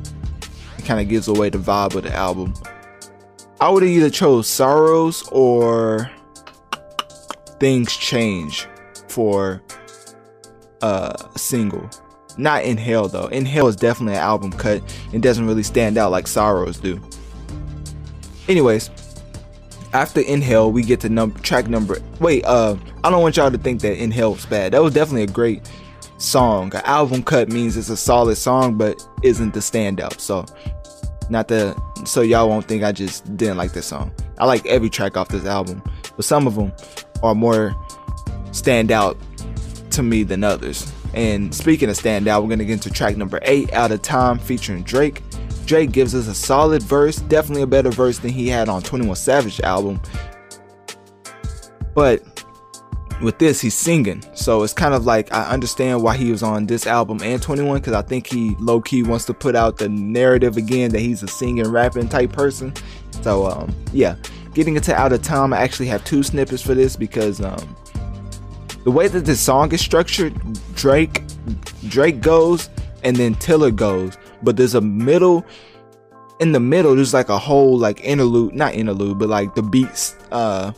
It 0.78 0.84
kind 0.84 1.00
of 1.00 1.08
gives 1.08 1.28
away 1.28 1.50
the 1.50 1.58
vibe 1.58 1.94
of 1.94 2.02
the 2.02 2.12
album. 2.12 2.54
I 3.62 3.68
would 3.68 3.84
have 3.84 3.92
either 3.92 4.10
chose 4.10 4.48
Sorrows 4.48 5.22
or 5.30 6.10
Things 7.60 7.96
Change 7.96 8.66
for 9.06 9.62
uh, 10.82 11.12
a 11.32 11.38
single. 11.38 11.88
Not 12.36 12.64
Inhale 12.64 13.06
though. 13.06 13.28
Inhale 13.28 13.68
is 13.68 13.76
definitely 13.76 14.14
an 14.14 14.22
album 14.22 14.50
cut. 14.50 14.82
and 15.12 15.22
doesn't 15.22 15.46
really 15.46 15.62
stand 15.62 15.96
out 15.96 16.10
like 16.10 16.26
Sorrows 16.26 16.78
do. 16.78 17.00
Anyways, 18.48 18.90
after 19.92 20.22
Inhale, 20.22 20.72
we 20.72 20.82
get 20.82 20.98
to 20.98 21.08
number 21.08 21.38
track 21.38 21.68
number. 21.68 21.98
Wait, 22.18 22.44
uh, 22.44 22.74
I 23.04 23.10
don't 23.10 23.22
want 23.22 23.36
y'all 23.36 23.52
to 23.52 23.58
think 23.58 23.80
that 23.82 23.96
Inhale 23.96 24.32
was 24.32 24.44
bad. 24.44 24.72
That 24.72 24.82
was 24.82 24.92
definitely 24.92 25.22
a 25.22 25.28
great 25.28 25.70
song. 26.18 26.74
An 26.74 26.82
album 26.84 27.22
cut 27.22 27.48
means 27.48 27.76
it's 27.76 27.90
a 27.90 27.96
solid 27.96 28.34
song, 28.34 28.76
but 28.76 29.06
isn't 29.22 29.54
the 29.54 29.60
standout. 29.60 30.18
So, 30.18 30.46
not 31.32 31.48
the 31.48 31.76
so 32.04 32.20
y'all 32.20 32.48
won't 32.48 32.66
think 32.66 32.84
I 32.84 32.92
just 32.92 33.36
didn't 33.36 33.56
like 33.56 33.72
this 33.72 33.86
song. 33.86 34.12
I 34.38 34.44
like 34.44 34.64
every 34.66 34.90
track 34.90 35.16
off 35.16 35.28
this 35.28 35.44
album, 35.44 35.82
but 36.14 36.24
some 36.24 36.46
of 36.46 36.54
them 36.54 36.72
are 37.22 37.34
more 37.34 37.74
stand 38.52 38.92
out 38.92 39.16
to 39.90 40.02
me 40.02 40.22
than 40.22 40.44
others. 40.44 40.92
And 41.14 41.54
speaking 41.54 41.88
of 41.90 41.96
stand 41.96 42.28
out, 42.28 42.42
we're 42.42 42.50
gonna 42.50 42.64
get 42.64 42.74
into 42.74 42.90
track 42.90 43.16
number 43.16 43.40
eight, 43.42 43.72
Out 43.72 43.90
of 43.90 44.02
Time, 44.02 44.38
featuring 44.38 44.82
Drake. 44.82 45.22
Drake 45.66 45.92
gives 45.92 46.14
us 46.14 46.28
a 46.28 46.34
solid 46.34 46.82
verse, 46.82 47.16
definitely 47.16 47.62
a 47.62 47.66
better 47.66 47.90
verse 47.90 48.18
than 48.18 48.30
he 48.30 48.48
had 48.48 48.68
on 48.68 48.82
21 48.82 49.16
Savage 49.16 49.60
album. 49.60 50.00
But 51.94 52.31
with 53.22 53.38
this, 53.38 53.60
he's 53.60 53.74
singing, 53.74 54.22
so 54.34 54.62
it's 54.62 54.72
kind 54.72 54.94
of 54.94 55.06
like 55.06 55.32
I 55.32 55.44
understand 55.50 56.02
why 56.02 56.16
he 56.16 56.30
was 56.30 56.42
on 56.42 56.66
this 56.66 56.86
album 56.86 57.20
and 57.22 57.40
21 57.40 57.78
because 57.78 57.94
I 57.94 58.02
think 58.02 58.26
he 58.26 58.56
low 58.58 58.80
key 58.80 59.02
wants 59.02 59.24
to 59.26 59.34
put 59.34 59.54
out 59.54 59.78
the 59.78 59.88
narrative 59.88 60.56
again 60.56 60.90
that 60.90 61.00
he's 61.00 61.22
a 61.22 61.28
singing, 61.28 61.68
rapping 61.70 62.08
type 62.08 62.32
person. 62.32 62.72
So 63.22 63.46
um, 63.46 63.74
yeah, 63.92 64.16
getting 64.54 64.76
into 64.76 64.94
Out 64.94 65.12
of 65.12 65.22
Time, 65.22 65.52
I 65.52 65.58
actually 65.58 65.86
have 65.86 66.04
two 66.04 66.22
snippets 66.22 66.62
for 66.62 66.74
this 66.74 66.96
because 66.96 67.40
um, 67.40 67.76
the 68.84 68.90
way 68.90 69.08
that 69.08 69.24
this 69.24 69.40
song 69.40 69.72
is 69.72 69.80
structured, 69.80 70.34
Drake 70.74 71.22
Drake 71.88 72.20
goes 72.20 72.70
and 73.04 73.16
then 73.16 73.34
Tiller 73.36 73.70
goes, 73.70 74.16
but 74.42 74.56
there's 74.56 74.74
a 74.74 74.80
middle 74.80 75.44
in 76.40 76.50
the 76.50 76.60
middle 76.60 76.96
there's 76.96 77.14
like 77.14 77.28
a 77.28 77.38
whole 77.38 77.78
like 77.78 78.04
interlude, 78.04 78.54
not 78.54 78.74
interlude, 78.74 79.18
but 79.18 79.28
like 79.28 79.54
the 79.54 79.62
beats 79.62 80.16
uh 80.32 80.72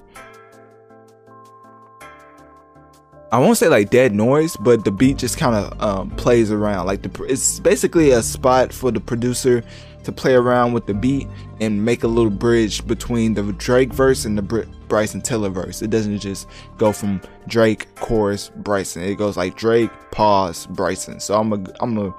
I 3.35 3.38
won't 3.38 3.59
say 3.59 3.67
like 3.67 3.91
dead 3.91 4.14
noise, 4.14 4.57
but 4.59 4.85
the 4.85 4.93
beat 4.93 5.17
just 5.17 5.38
kind 5.38 5.57
of 5.57 5.83
um, 5.83 6.11
plays 6.11 6.53
around. 6.53 6.87
Like 6.87 7.03
the 7.03 7.25
it's 7.25 7.59
basically 7.59 8.12
a 8.12 8.23
spot 8.23 8.73
for 8.73 8.93
the 8.93 9.00
producer 9.00 9.64
to 10.05 10.12
play 10.12 10.35
around 10.35 10.73
with 10.73 10.87
the 10.87 10.95
beat 10.95 11.26
and 11.61 11.85
make 11.85 12.05
a 12.05 12.07
little 12.07 12.31
bridge 12.31 12.87
between 12.87 13.35
the 13.35 13.43
Drake 13.55 13.93
verse 13.93 14.25
and 14.25 14.38
the 14.38 14.43
Br- 14.43 14.71
Bryson 14.87 15.21
Tiller 15.21 15.50
verse. 15.50 15.83
It 15.83 15.91
doesn't 15.91 16.21
just 16.21 16.47
go 16.79 16.93
from 16.93 17.21
Drake 17.49 17.93
chorus 17.97 18.53
Bryson. 18.55 19.03
It 19.03 19.17
goes 19.17 19.37
like 19.37 19.57
Drake 19.57 19.91
pause 20.12 20.67
Bryson. 20.69 21.19
So 21.19 21.37
I'm 21.37 21.50
gonna 21.50 21.73
I'm 21.81 21.97
gonna 21.97 22.14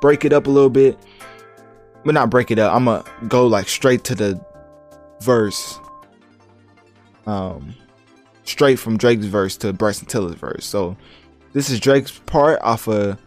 break 0.00 0.24
it 0.24 0.32
up 0.32 0.46
a 0.46 0.50
little 0.50 0.70
bit, 0.70 0.98
but 2.06 2.14
not 2.14 2.30
break 2.30 2.50
it 2.50 2.58
up. 2.58 2.74
I'm 2.74 2.86
gonna 2.86 3.04
go 3.28 3.46
like 3.46 3.68
straight 3.68 4.02
to 4.04 4.14
the 4.14 4.42
verse. 5.20 5.78
Um 7.26 7.74
straight 8.44 8.78
from 8.78 8.96
Drake's 8.96 9.26
verse 9.26 9.56
to 9.58 9.72
Bryson 9.72 10.06
Tiller's 10.06 10.34
verse. 10.34 10.64
So 10.64 10.96
this 11.52 11.70
is 11.70 11.80
Drake's 11.80 12.18
part 12.26 12.60
off 12.62 12.86
of. 12.88 13.18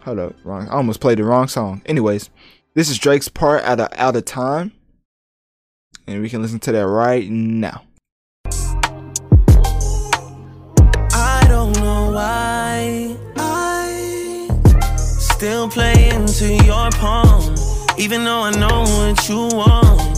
Hold 0.00 0.18
up, 0.20 0.34
wrong. 0.44 0.68
I 0.68 0.72
almost 0.72 1.00
played 1.00 1.18
the 1.18 1.24
wrong 1.24 1.48
song. 1.48 1.82
Anyways, 1.84 2.30
this 2.74 2.88
is 2.88 2.98
Drake's 2.98 3.28
part 3.28 3.62
out 3.64 3.80
of 3.80 3.88
Out 3.92 4.16
of 4.16 4.24
Time, 4.24 4.72
and 6.06 6.22
we 6.22 6.30
can 6.30 6.40
listen 6.40 6.58
to 6.60 6.72
that 6.72 6.86
right 6.86 7.28
now. 7.28 7.84
I 11.12 11.44
don't 11.48 11.72
know 11.80 12.12
why 12.12 13.16
I 13.36 14.48
still 14.96 15.68
play 15.68 16.08
into 16.10 16.54
your 16.64 16.90
palm, 16.92 17.54
even 17.98 18.24
though 18.24 18.42
I 18.42 18.50
know 18.52 18.82
what 18.82 19.28
you 19.28 19.48
want. 19.54 20.17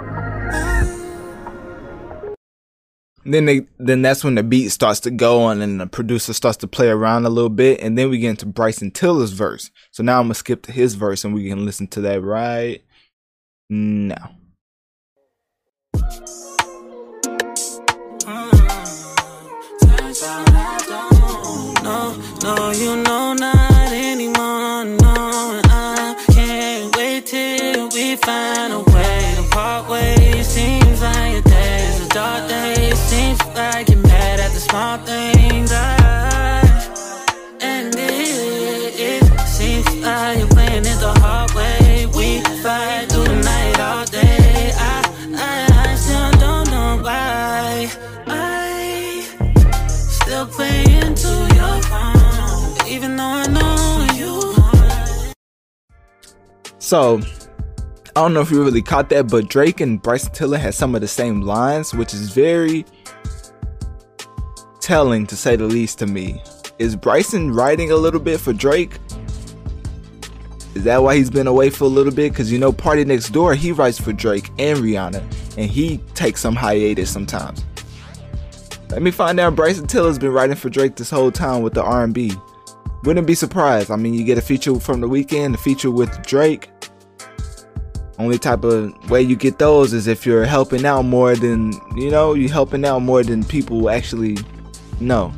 Then 3.25 3.45
they 3.45 3.61
then 3.77 4.01
that's 4.01 4.23
when 4.23 4.35
the 4.35 4.43
beat 4.43 4.69
starts 4.69 4.99
to 5.01 5.11
go 5.11 5.43
on 5.43 5.61
and 5.61 5.79
the 5.79 5.87
producer 5.87 6.33
starts 6.33 6.57
to 6.57 6.67
play 6.67 6.89
around 6.89 7.25
a 7.25 7.29
little 7.29 7.49
bit 7.49 7.79
and 7.81 7.97
then 7.97 8.09
we 8.09 8.17
get 8.17 8.31
into 8.31 8.45
Bryson 8.45 8.91
Tiller's 8.91 9.31
verse. 9.31 9.69
So 9.91 10.03
now 10.03 10.19
I'm 10.19 10.25
gonna 10.25 10.35
skip 10.35 10.63
to 10.63 10.71
his 10.71 10.95
verse 10.95 11.23
and 11.23 11.33
we 11.33 11.47
can 11.47 11.65
listen 11.65 11.87
to 11.87 12.01
that 12.01 12.21
right 12.21 12.81
now. 13.69 14.31
Mm-hmm. 18.23 18.81
No, 21.83 22.15
no, 22.43 22.71
you 22.71 22.95
know 22.97 23.33
not 23.33 23.91
anymore. 23.91 24.85
No, 24.85 25.61
I 25.65 26.15
can't 26.31 26.95
wait 26.95 27.25
till 27.25 27.89
we 27.89 28.15
find 28.17 28.73
a 28.73 28.79
way 28.79 29.33
to 29.35 29.49
part 29.49 29.89
ways. 29.89 30.20
Seems 33.11 33.43
like 33.47 33.89
you're 33.89 33.99
mad 33.99 34.39
at 34.39 34.53
the 34.53 34.59
small 34.61 34.97
things. 34.99 35.69
I, 35.73 36.61
it 37.59 39.23
seems 39.49 39.85
like 39.97 40.37
you're 40.37 40.47
playing 40.47 40.85
it 40.85 40.97
the 41.01 41.13
hard 41.19 41.51
way. 41.53 42.05
We 42.15 42.39
fight 42.63 43.09
through 43.09 43.25
the 43.25 43.35
night 43.35 43.79
all 43.81 44.05
day. 44.05 44.71
I, 44.77 45.03
I, 45.35 45.89
I 45.89 45.95
still 45.95 46.31
don't 46.39 46.71
know 46.71 47.03
why. 47.03 47.91
I 48.27 49.25
still 49.89 50.45
play 50.45 50.83
into 51.01 51.33
your 51.57 51.81
phone, 51.91 52.87
even 52.87 53.17
though 53.17 53.43
I 53.43 53.47
know 53.47 54.07
you. 54.15 54.33
So 56.79 57.19
I 58.13 58.19
don't 58.21 58.33
know 58.33 58.41
if 58.41 58.51
you 58.51 58.61
really 58.61 58.81
caught 58.81 59.07
that, 59.09 59.29
but 59.29 59.47
Drake 59.47 59.79
and 59.79 60.01
Bryson 60.01 60.33
Tiller 60.33 60.57
had 60.57 60.73
some 60.73 60.95
of 60.95 61.01
the 61.01 61.07
same 61.07 61.41
lines, 61.41 61.93
which 61.93 62.13
is 62.13 62.33
very 62.33 62.85
telling 64.81 65.25
to 65.27 65.37
say 65.37 65.55
the 65.55 65.65
least 65.65 65.99
to 65.99 66.07
me. 66.07 66.41
Is 66.77 66.97
Bryson 66.97 67.53
writing 67.53 67.91
a 67.91 67.95
little 67.95 68.19
bit 68.19 68.41
for 68.41 68.51
Drake? 68.51 68.97
Is 70.75 70.83
that 70.83 71.01
why 71.01 71.15
he's 71.15 71.29
been 71.29 71.47
away 71.47 71.69
for 71.69 71.85
a 71.85 71.87
little 71.87 72.13
bit? 72.13 72.33
Because 72.33 72.51
you 72.51 72.59
know, 72.59 72.73
Party 72.73 73.05
Next 73.05 73.29
Door, 73.29 73.55
he 73.55 73.71
writes 73.71 73.99
for 73.99 74.11
Drake 74.11 74.49
and 74.59 74.79
Rihanna, 74.79 75.21
and 75.57 75.71
he 75.71 75.99
takes 76.13 76.41
some 76.41 76.55
hiatus 76.55 77.09
sometimes. 77.09 77.63
Let 78.89 79.01
me 79.01 79.11
find 79.11 79.39
out 79.39 79.55
Bryson 79.55 79.87
Tiller's 79.87 80.19
been 80.19 80.33
writing 80.33 80.57
for 80.57 80.69
Drake 80.69 80.97
this 80.97 81.09
whole 81.09 81.31
time 81.31 81.61
with 81.61 81.73
the 81.73 81.83
R&B. 81.83 82.33
Wouldn't 83.03 83.25
be 83.25 83.35
surprised. 83.35 83.89
I 83.89 83.95
mean, 83.95 84.13
you 84.13 84.25
get 84.25 84.37
a 84.37 84.41
feature 84.41 84.77
from 84.81 84.99
the 84.99 85.07
Weeknd, 85.07 85.53
a 85.53 85.57
feature 85.57 85.91
with 85.91 86.25
Drake. 86.25 86.69
Only 88.21 88.37
type 88.37 88.63
of 88.63 89.09
way 89.09 89.23
you 89.23 89.35
get 89.35 89.57
those 89.57 89.93
is 89.93 90.05
if 90.05 90.27
you're 90.27 90.45
helping 90.45 90.85
out 90.85 91.05
more 91.05 91.35
than 91.35 91.73
you 91.95 92.11
know, 92.11 92.35
you're 92.35 92.51
helping 92.51 92.85
out 92.85 92.99
more 92.99 93.23
than 93.23 93.43
people 93.43 93.89
actually 93.89 94.37
know. 94.99 95.33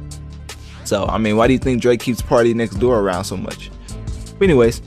So 0.83 1.05
I 1.05 1.17
mean, 1.17 1.37
why 1.37 1.47
do 1.47 1.53
you 1.53 1.59
think 1.59 1.81
Drake 1.81 2.01
keeps 2.01 2.21
Party 2.21 2.53
Next 2.53 2.75
Door 2.75 2.99
around 2.99 3.23
so 3.23 3.37
much? 3.37 3.71
But 4.37 4.43
anyways, 4.43 4.81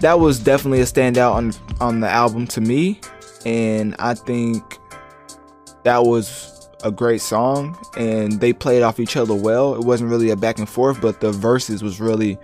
that 0.00 0.18
was 0.18 0.40
definitely 0.40 0.80
a 0.80 0.84
standout 0.84 1.32
on 1.32 1.52
on 1.80 2.00
the 2.00 2.08
album 2.08 2.48
to 2.48 2.60
me, 2.60 3.00
and 3.46 3.94
I 4.00 4.14
think 4.14 4.78
that 5.84 6.02
was 6.02 6.68
a 6.82 6.90
great 6.90 7.20
song 7.20 7.78
and 7.96 8.40
they 8.40 8.52
played 8.52 8.82
off 8.82 8.98
each 8.98 9.16
other 9.16 9.32
well. 9.32 9.76
It 9.76 9.84
wasn't 9.84 10.10
really 10.10 10.30
a 10.30 10.36
back 10.36 10.58
and 10.58 10.68
forth, 10.68 11.00
but 11.00 11.20
the 11.20 11.30
verses 11.30 11.84
was 11.84 12.00
really 12.00 12.36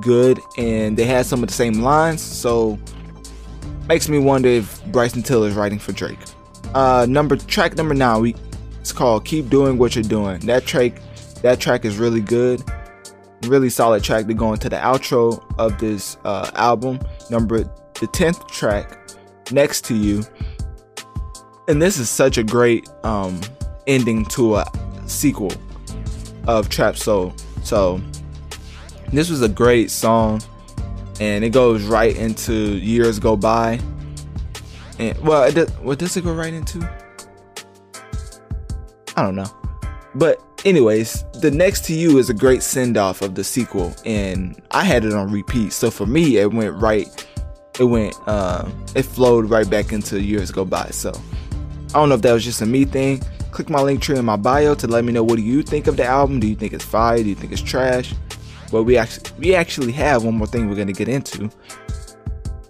good 0.00 0.40
and 0.56 0.96
they 0.96 1.04
had 1.04 1.26
some 1.26 1.42
of 1.42 1.48
the 1.48 1.54
same 1.54 1.82
lines, 1.82 2.22
so 2.22 2.78
makes 3.88 4.08
me 4.08 4.18
wonder 4.18 4.48
if 4.48 4.84
Bryson 4.86 5.22
Tiller 5.22 5.48
is 5.48 5.54
writing 5.54 5.78
for 5.78 5.92
Drake. 5.92 6.18
Uh 6.74 7.06
number 7.08 7.36
track 7.36 7.76
number 7.76 7.94
9, 7.94 8.20
we 8.20 8.34
it's 8.80 8.92
called 8.92 9.24
Keep 9.24 9.48
Doing 9.48 9.78
What 9.78 9.94
You're 9.94 10.04
Doing. 10.04 10.40
That 10.40 10.66
track 10.66 11.00
that 11.42 11.60
track 11.60 11.84
is 11.84 11.98
really 11.98 12.20
good. 12.20 12.62
Really 13.42 13.70
solid 13.70 14.02
track 14.02 14.26
to 14.26 14.34
go 14.34 14.52
into 14.52 14.68
the 14.68 14.76
outro 14.76 15.44
of 15.58 15.78
this 15.78 16.16
uh, 16.24 16.50
album. 16.54 16.98
Number 17.30 17.62
the 17.62 18.08
10th 18.08 18.48
track, 18.48 18.98
Next 19.52 19.84
to 19.84 19.94
You 19.94 20.24
and 21.68 21.80
this 21.80 21.98
is 21.98 22.08
such 22.08 22.38
a 22.38 22.42
great 22.42 22.88
um, 23.04 23.40
ending 23.86 24.24
to 24.24 24.56
a 24.56 24.64
sequel 25.06 25.52
of 26.46 26.68
Trap 26.70 26.96
Soul. 26.96 27.34
So 27.62 28.00
this 29.12 29.30
was 29.30 29.42
a 29.42 29.48
great 29.48 29.90
song. 29.90 30.40
and 31.20 31.44
it 31.44 31.50
goes 31.50 31.82
right 31.84 32.16
into 32.16 32.52
years 32.52 33.18
go 33.18 33.36
by. 33.36 33.80
And 34.98 35.18
well, 35.20 35.44
it 35.44 35.54
does, 35.54 35.70
what 35.78 35.98
does 35.98 36.16
it 36.16 36.24
go 36.24 36.32
right 36.32 36.52
into? 36.52 36.88
I 39.16 39.22
don't 39.22 39.34
know. 39.34 39.50
But 40.14 40.40
anyways, 40.64 41.24
the 41.40 41.50
next 41.50 41.84
to 41.86 41.94
you 41.94 42.18
is 42.18 42.30
a 42.30 42.34
great 42.34 42.62
send 42.62 42.96
off 42.96 43.22
of 43.22 43.34
the 43.34 43.44
sequel, 43.44 43.94
and 44.04 44.60
I 44.70 44.84
had 44.84 45.04
it 45.04 45.12
on 45.12 45.30
repeat. 45.30 45.72
So 45.72 45.90
for 45.90 46.06
me, 46.06 46.38
it 46.38 46.52
went 46.52 46.74
right. 46.80 47.08
It 47.78 47.84
went. 47.84 48.14
Uh, 48.26 48.68
it 48.94 49.02
flowed 49.02 49.50
right 49.50 49.68
back 49.68 49.92
into 49.92 50.20
years 50.20 50.50
go 50.50 50.64
by. 50.64 50.88
So 50.90 51.10
I 51.10 51.92
don't 51.92 52.08
know 52.08 52.14
if 52.16 52.22
that 52.22 52.32
was 52.32 52.44
just 52.44 52.62
a 52.62 52.66
me 52.66 52.84
thing. 52.84 53.22
Click 53.50 53.70
my 53.70 53.80
Linktree 53.80 54.18
in 54.18 54.24
my 54.24 54.36
bio 54.36 54.74
to 54.76 54.86
let 54.86 55.04
me 55.04 55.12
know 55.12 55.24
what 55.24 55.36
do 55.36 55.42
you 55.42 55.62
think 55.62 55.86
of 55.86 55.96
the 55.96 56.04
album. 56.04 56.38
Do 56.38 56.46
you 56.46 56.54
think 56.54 56.72
it's 56.72 56.84
fire? 56.84 57.18
Do 57.18 57.28
you 57.28 57.34
think 57.34 57.52
it's 57.52 57.62
trash? 57.62 58.14
Well, 58.70 58.84
we 58.84 58.96
actually 58.96 59.30
we 59.38 59.54
actually 59.54 59.92
have 59.92 60.24
one 60.24 60.34
more 60.34 60.46
thing 60.46 60.68
we're 60.68 60.76
gonna 60.76 60.92
get 60.92 61.08
into, 61.08 61.50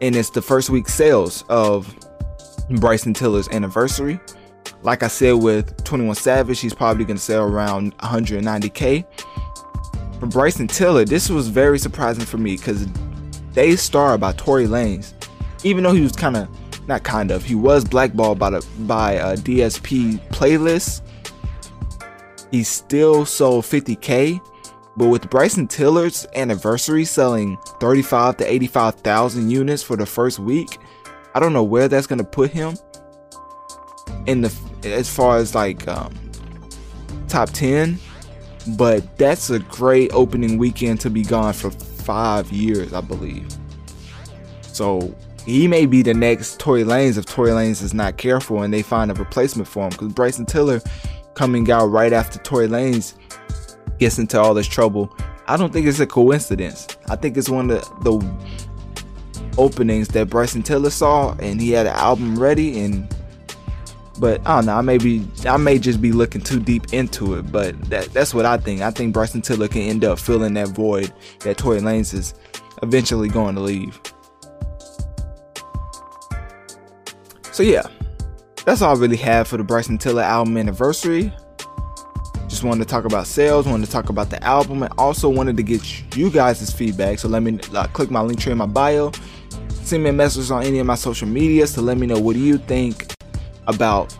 and 0.00 0.14
it's 0.14 0.30
the 0.30 0.42
first 0.42 0.70
week 0.70 0.88
sales 0.88 1.44
of 1.48 1.92
Bryson 2.70 3.14
Tiller's 3.14 3.48
anniversary. 3.48 4.20
Like 4.82 5.02
I 5.02 5.08
said 5.08 5.32
with 5.32 5.82
21 5.84 6.14
Savage, 6.14 6.60
he's 6.60 6.74
probably 6.74 7.04
gonna 7.04 7.18
sell 7.18 7.44
around 7.44 7.96
190k. 7.98 9.04
For 10.20 10.26
Bryson 10.26 10.68
Tiller, 10.68 11.04
this 11.04 11.30
was 11.30 11.48
very 11.48 11.78
surprising 11.78 12.24
for 12.24 12.38
me 12.38 12.56
because 12.56 12.86
Daystar 13.54 14.18
by 14.18 14.32
Tory 14.32 14.66
Lanez, 14.66 15.14
even 15.64 15.82
though 15.82 15.92
he 15.92 16.00
was 16.00 16.12
kind 16.12 16.36
of 16.36 16.48
not 16.88 17.02
kind 17.02 17.30
of 17.30 17.44
he 17.44 17.54
was 17.54 17.84
blackballed 17.84 18.38
by 18.38 18.50
the 18.50 18.66
by 18.80 19.12
a 19.12 19.36
DSP 19.36 20.20
playlist. 20.30 21.02
He 22.50 22.62
still 22.62 23.26
sold 23.26 23.64
50k 23.64 24.40
but 24.98 25.06
with 25.06 25.30
Bryson 25.30 25.68
Tiller's 25.68 26.26
anniversary 26.34 27.04
selling 27.04 27.56
35 27.78 28.38
to 28.38 28.52
85,000 28.52 29.48
units 29.48 29.80
for 29.80 29.94
the 29.96 30.04
first 30.04 30.40
week, 30.40 30.76
I 31.34 31.40
don't 31.40 31.52
know 31.52 31.62
where 31.62 31.86
that's 31.86 32.08
going 32.08 32.18
to 32.18 32.24
put 32.24 32.50
him 32.50 32.76
in 34.26 34.40
the 34.40 34.52
as 34.82 35.08
far 35.08 35.36
as 35.36 35.54
like 35.54 35.86
um, 35.86 36.12
top 37.28 37.50
10, 37.50 37.96
but 38.76 39.16
that's 39.18 39.50
a 39.50 39.60
great 39.60 40.12
opening 40.12 40.58
weekend 40.58 41.00
to 41.02 41.10
be 41.10 41.22
gone 41.22 41.52
for 41.52 41.70
5 41.70 42.50
years, 42.50 42.92
I 42.92 43.00
believe. 43.00 43.46
So, 44.62 45.14
he 45.46 45.68
may 45.68 45.86
be 45.86 46.02
the 46.02 46.12
next 46.12 46.58
Tory 46.58 46.82
Lanez 46.82 47.16
if 47.16 47.24
Tory 47.24 47.50
Lanez 47.50 47.82
is 47.82 47.94
not 47.94 48.16
careful 48.16 48.62
and 48.62 48.74
they 48.74 48.82
find 48.82 49.12
a 49.12 49.14
replacement 49.14 49.68
for 49.68 49.84
him 49.84 49.90
because 49.90 50.12
Bryson 50.12 50.44
Tiller 50.44 50.80
coming 51.34 51.70
out 51.70 51.86
right 51.86 52.12
after 52.12 52.38
Tory 52.40 52.66
Lanez 52.66 53.14
gets 53.98 54.18
into 54.18 54.40
all 54.40 54.54
this 54.54 54.66
trouble. 54.66 55.14
I 55.46 55.56
don't 55.56 55.72
think 55.72 55.86
it's 55.86 56.00
a 56.00 56.06
coincidence. 56.06 56.86
I 57.08 57.16
think 57.16 57.36
it's 57.36 57.48
one 57.48 57.70
of 57.70 57.82
the, 58.02 58.18
the 58.18 59.58
openings 59.58 60.08
that 60.08 60.28
Bryson 60.28 60.62
Tiller 60.62 60.90
saw, 60.90 61.34
and 61.38 61.60
he 61.60 61.70
had 61.72 61.86
an 61.86 61.94
album 61.94 62.38
ready. 62.38 62.80
And 62.80 63.14
but 64.18 64.40
I 64.46 64.56
don't 64.56 64.66
know. 64.66 64.74
I 64.76 64.80
may 64.80 64.98
be, 64.98 65.26
I 65.46 65.56
may 65.56 65.78
just 65.78 66.02
be 66.02 66.12
looking 66.12 66.40
too 66.40 66.60
deep 66.60 66.92
into 66.92 67.34
it. 67.34 67.50
But 67.50 67.80
that, 67.90 68.12
that's 68.12 68.34
what 68.34 68.44
I 68.44 68.58
think. 68.58 68.80
I 68.80 68.90
think 68.90 69.12
Bryson 69.12 69.42
Tiller 69.42 69.68
can 69.68 69.82
end 69.82 70.04
up 70.04 70.18
filling 70.18 70.54
that 70.54 70.68
void 70.68 71.12
that 71.40 71.58
Tory 71.58 71.80
Lanez 71.80 72.14
is 72.14 72.34
eventually 72.82 73.28
going 73.28 73.54
to 73.54 73.60
leave. 73.60 74.00
So 77.52 77.62
yeah, 77.62 77.86
that's 78.64 78.82
all 78.82 78.96
I 78.96 78.98
really 78.98 79.16
have 79.16 79.48
for 79.48 79.56
the 79.56 79.64
Bryson 79.64 79.98
Tiller 79.98 80.22
album 80.22 80.56
anniversary. 80.56 81.32
Just 82.58 82.66
wanted 82.66 82.88
to 82.88 82.90
talk 82.90 83.04
about 83.04 83.28
sales, 83.28 83.68
wanted 83.68 83.86
to 83.86 83.92
talk 83.92 84.08
about 84.08 84.30
the 84.30 84.42
album, 84.42 84.82
and 84.82 84.92
also 84.98 85.28
wanted 85.28 85.56
to 85.58 85.62
get 85.62 86.16
you 86.16 86.28
guys' 86.28 86.72
feedback. 86.72 87.20
So 87.20 87.28
let 87.28 87.44
me 87.44 87.60
uh, 87.72 87.86
click 87.86 88.10
my 88.10 88.18
Linktree 88.18 88.50
in 88.50 88.58
my 88.58 88.66
bio. 88.66 89.12
Send 89.84 90.02
me 90.02 90.10
a 90.10 90.12
message 90.12 90.50
on 90.50 90.64
any 90.64 90.80
of 90.80 90.86
my 90.88 90.96
social 90.96 91.28
medias 91.28 91.72
to 91.74 91.82
let 91.82 91.98
me 91.98 92.08
know 92.08 92.18
what 92.18 92.32
do 92.32 92.40
you 92.40 92.58
think 92.58 93.14
about 93.68 94.18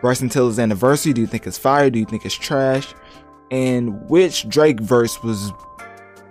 Bryson 0.00 0.28
Tiller's 0.28 0.58
anniversary. 0.58 1.12
Do 1.12 1.20
you 1.20 1.28
think 1.28 1.46
it's 1.46 1.58
fire? 1.58 1.88
Do 1.88 2.00
you 2.00 2.06
think 2.06 2.26
it's 2.26 2.34
trash? 2.34 2.92
And 3.52 4.10
which 4.10 4.48
Drake 4.48 4.80
verse 4.80 5.22
was 5.22 5.52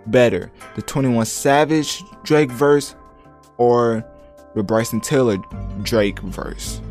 better? 0.08 0.51
The 0.75 0.82
21 0.82 1.25
Savage 1.25 2.03
Drake 2.23 2.51
verse 2.51 2.97
or 3.56 4.06
the 4.56 4.63
Bryson 4.63 4.99
Tiller 4.99 5.38
Drake 5.84 6.19
verse? 6.19 6.82